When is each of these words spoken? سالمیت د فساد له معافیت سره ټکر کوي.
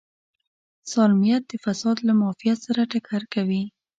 سالمیت 0.91 1.43
د 1.47 1.53
فساد 1.63 1.97
له 2.07 2.13
معافیت 2.19 2.57
سره 2.67 2.81
ټکر 2.91 3.21
کوي. 3.33 3.63